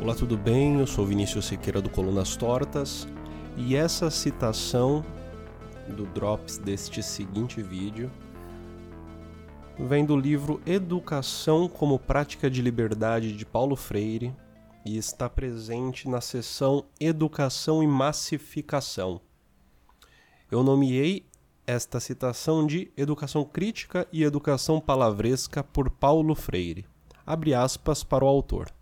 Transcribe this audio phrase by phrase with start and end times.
[0.00, 0.78] Olá, tudo bem?
[0.78, 3.08] Eu sou Vinícius Siqueira do Colunas Tortas
[3.56, 5.04] e essa citação
[5.88, 8.08] do Drops deste seguinte vídeo
[9.76, 14.32] vem do livro Educação como Prática de Liberdade de Paulo Freire
[14.84, 19.20] e está presente na seção Educação e Massificação.
[20.48, 21.26] Eu nomeei
[21.66, 26.86] esta citação de Educação Crítica e Educação Palavresca por Paulo Freire.
[27.26, 28.77] Abre aspas para o autor.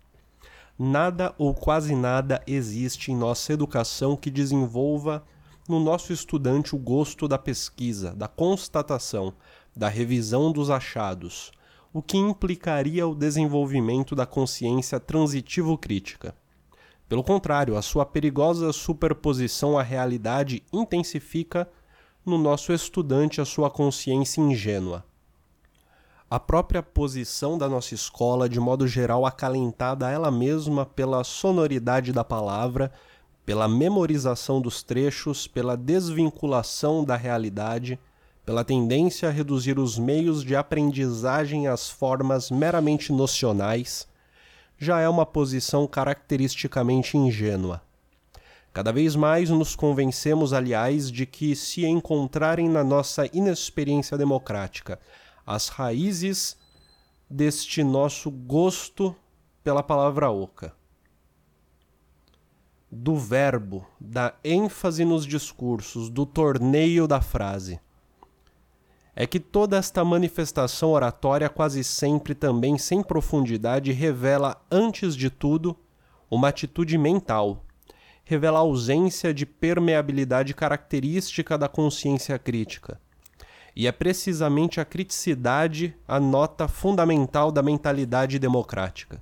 [0.79, 5.23] Nada ou quase nada existe em nossa educação que desenvolva
[5.67, 9.33] no nosso estudante o gosto da pesquisa, da constatação,
[9.75, 11.51] da revisão dos achados,
[11.91, 16.35] o que implicaria o desenvolvimento da consciência transitivo-crítica.
[17.09, 21.67] Pelo contrário, a sua perigosa superposição à realidade intensifica
[22.23, 25.06] no nosso estudante a sua consciência ingênua.
[26.29, 32.21] A própria posição da nossa escola, de modo geral acalentada ela mesma pela sonoridade da
[32.21, 32.91] palavra,
[33.45, 37.97] pela memorização dos trechos, pela desvinculação da realidade,
[38.45, 44.05] pela tendência a reduzir os meios de aprendizagem às formas meramente nocionais,
[44.77, 47.81] já é uma posição caracteristicamente ingênua.
[48.73, 54.99] Cada vez mais nos convencemos, aliás, de que se encontrarem na nossa inexperiência democrática
[55.47, 56.57] as raízes
[57.29, 59.15] deste nosso gosto
[59.63, 60.75] pela palavra oca.
[62.91, 67.79] Do verbo, da ênfase nos discursos, do torneio da frase.
[69.15, 75.77] É que toda esta manifestação oratória, quase sempre também sem profundidade, revela, antes de tudo,
[76.29, 77.65] uma atitude mental,
[78.25, 82.99] revela a ausência de permeabilidade característica da consciência crítica
[83.79, 89.21] e é precisamente a criticidade a nota fundamental da mentalidade democrática.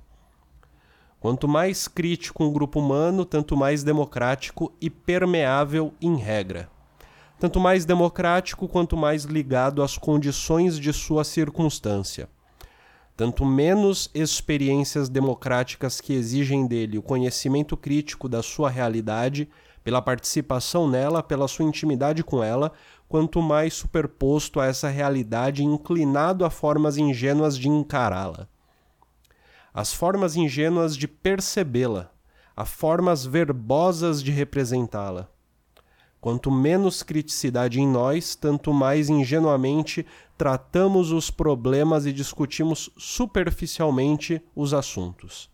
[1.20, 6.70] Quanto mais crítico um grupo humano, tanto mais democrático e permeável em regra.
[7.38, 12.26] Tanto mais democrático quanto mais ligado às condições de sua circunstância.
[13.16, 19.48] Tanto menos experiências democráticas que exigem dele o conhecimento crítico da sua realidade,
[19.82, 22.72] pela participação nela, pela sua intimidade com ela,
[23.08, 28.48] quanto mais superposto a essa realidade inclinado a formas ingênuas de encará-la.
[29.72, 32.10] As formas ingênuas de percebê-la,
[32.54, 35.28] a formas verbosas de representá-la.
[36.20, 40.04] Quanto menos criticidade em nós, tanto mais ingenuamente
[40.36, 45.50] tratamos os problemas e discutimos superficialmente os assuntos.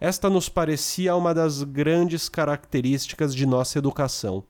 [0.00, 4.44] Esta nos parecia uma das grandes características de nossa educação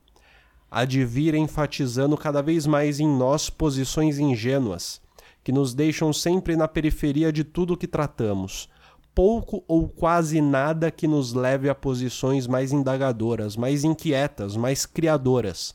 [0.75, 5.01] há de vir enfatizando cada vez mais em nós posições ingênuas,
[5.41, 8.69] que nos deixam sempre na periferia de tudo que tratamos,
[9.13, 15.73] pouco ou quase nada que nos leve a posições mais indagadoras, mais inquietas, mais criadoras.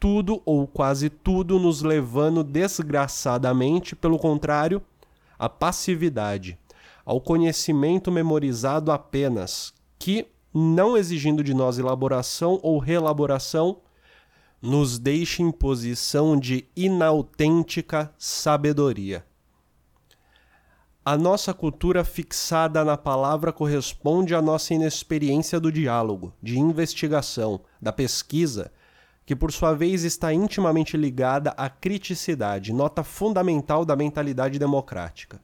[0.00, 4.80] Tudo ou quase tudo nos levando desgraçadamente, pelo contrário,
[5.38, 6.58] à passividade,
[7.04, 13.78] ao conhecimento memorizado apenas, que, não exigindo de nós elaboração ou relaboração,
[14.60, 19.24] nos deixa em posição de inautêntica sabedoria.
[21.04, 27.92] A nossa cultura fixada na palavra corresponde à nossa inexperiência do diálogo, de investigação, da
[27.92, 28.70] pesquisa,
[29.28, 35.38] que por sua vez está intimamente ligada à criticidade, nota fundamental da mentalidade democrática.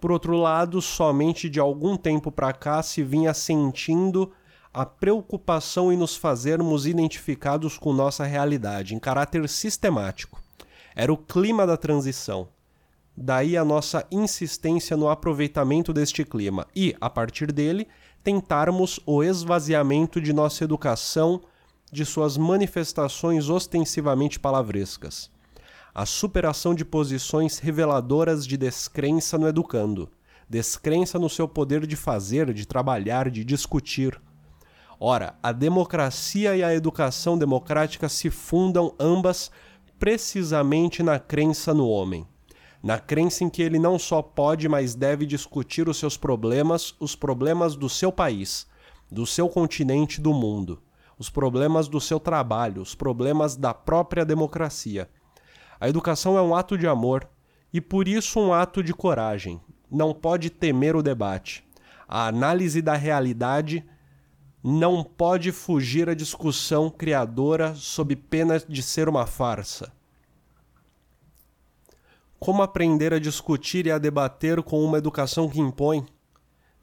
[0.00, 4.32] Por outro lado, somente de algum tempo para cá se vinha sentindo
[4.74, 10.42] a preocupação em nos fazermos identificados com nossa realidade em caráter sistemático.
[10.96, 12.48] Era o clima da transição.
[13.16, 17.86] Daí a nossa insistência no aproveitamento deste clima e, a partir dele,
[18.24, 21.42] tentarmos o esvaziamento de nossa educação
[21.92, 25.30] de suas manifestações ostensivamente palavrescas.
[25.94, 30.10] A superação de posições reveladoras de descrença no educando,
[30.48, 34.20] descrença no seu poder de fazer, de trabalhar, de discutir
[35.04, 39.50] Ora, a democracia e a educação democrática se fundam ambas
[39.98, 42.24] precisamente na crença no homem.
[42.80, 47.16] Na crença em que ele não só pode, mas deve discutir os seus problemas, os
[47.16, 48.64] problemas do seu país,
[49.10, 50.80] do seu continente, do mundo,
[51.22, 55.08] os problemas do seu trabalho, os problemas da própria democracia.
[55.78, 57.28] A educação é um ato de amor
[57.72, 59.60] e por isso um ato de coragem.
[59.88, 61.64] Não pode temer o debate.
[62.08, 63.88] A análise da realidade
[64.64, 69.92] não pode fugir à discussão criadora sob pena de ser uma farsa.
[72.40, 76.04] Como aprender a discutir e a debater com uma educação que impõe?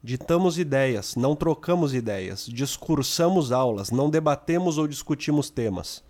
[0.02, 6.02] Ditamos ideias, não trocamos ideias, discursamos aulas, não debatemos ou discutimos temas.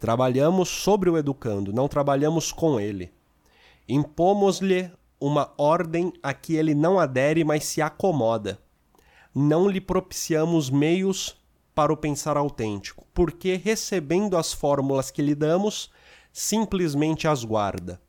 [0.00, 3.12] Trabalhamos sobre o educando, não trabalhamos com ele.
[3.88, 4.90] Impomos-lhe
[5.20, 8.58] uma ordem a que ele não adere, mas se acomoda.
[9.32, 11.36] Não lhe propiciamos meios
[11.72, 15.88] para o pensar autêntico, porque recebendo as fórmulas que lhe damos,
[16.32, 18.00] simplesmente as guarda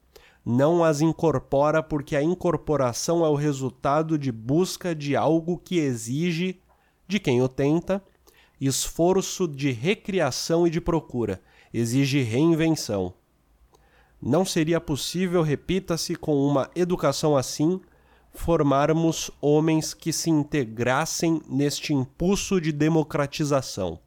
[0.45, 6.59] não as incorpora porque a incorporação é o resultado de busca de algo que exige,
[7.07, 8.03] de quem o tenta,
[8.59, 11.41] esforço de recriação e de procura,
[11.73, 13.13] exige reinvenção.
[14.21, 17.81] Não seria possível, repita-se, com uma educação assim,
[18.31, 23.99] formarmos homens que se integrassem neste impulso de democratização.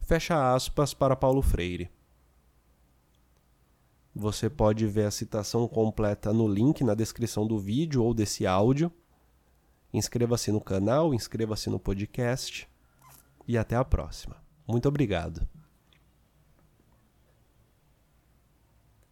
[0.00, 1.90] Fecha aspas para Paulo Freire.
[4.14, 8.92] Você pode ver a citação completa no link na descrição do vídeo ou desse áudio.
[9.92, 12.68] Inscreva-se no canal, inscreva-se no podcast
[13.46, 14.36] e até a próxima.
[14.68, 15.46] Muito obrigado.